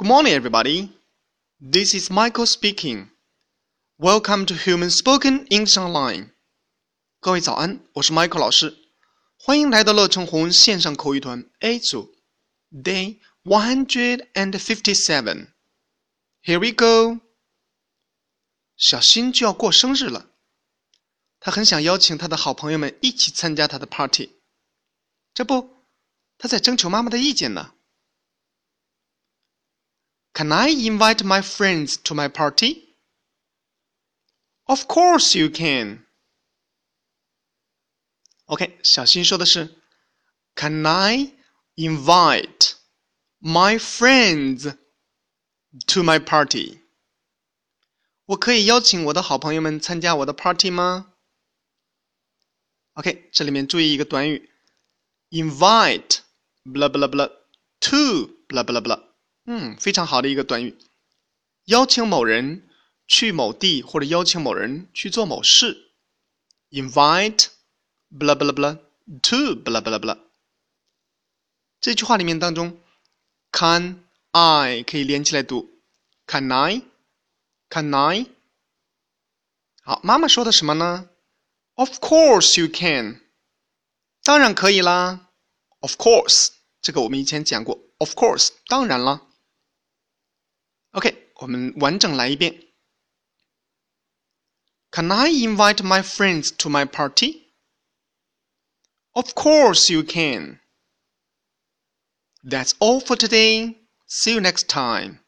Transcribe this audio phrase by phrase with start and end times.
[0.00, 0.90] Good morning, everybody.
[1.60, 3.10] This is Michael speaking.
[3.98, 6.30] Welcome to Human Spoken English Online.
[7.20, 8.76] 各位早安，我是 Michael 老师，
[9.38, 12.14] 欢迎来到乐成红线上口语团 A 组，
[12.70, 15.48] Day one hundred and fifty-seven.
[16.42, 17.20] Here we go.
[18.76, 20.30] 小新就要过生日了，
[21.40, 24.30] 他很想邀请他的好朋友们一起参加他的 party。
[25.32, 25.84] 这不，
[26.36, 27.72] 他在征求妈妈的意见呢。
[30.40, 32.96] Can I invite my friends to my party?
[34.64, 36.04] Of course you can.
[38.46, 39.74] OK，小新说的是，
[40.54, 41.32] Can I
[41.76, 42.74] invite
[43.40, 44.76] my friends
[45.86, 46.80] to my party？
[48.26, 51.12] 我可以邀请我的好朋友们参加我的 party 吗？
[52.94, 54.50] OK，这里面注意一个短语，
[55.30, 58.99] invite，blah blah blah，to，blah blah blah。
[59.45, 60.77] 嗯，非常好的一个短语，
[61.65, 62.69] 邀请某人
[63.07, 65.91] 去某地或者邀请某人去做某事。
[66.69, 70.19] invite，blah blah blah，to，blah blah blah。
[71.79, 72.79] 这句话里面当中
[73.51, 75.69] ，can I 可以连起来读
[76.27, 78.27] ，can I，can I。
[79.83, 81.09] 好，妈妈说的什么呢
[81.73, 83.21] ？Of course you can，
[84.23, 85.31] 当然可以啦。
[85.79, 86.49] Of course，
[86.79, 87.79] 这个我们以前讲过。
[87.97, 89.27] Of course，当然了。
[91.40, 92.62] OK，我们完整来一遍。
[94.90, 97.52] Can I invite my friends to my party?
[99.12, 100.60] Of course you can.
[102.42, 103.76] That's all for today.
[104.06, 105.20] See you next time.